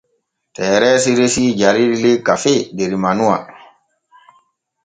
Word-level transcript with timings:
Tereesi 0.55 1.11
resii 1.19 1.49
jarirgel 1.61 2.17
kafee 2.29 2.59
der 2.77 2.91
manuwa. 3.03 3.37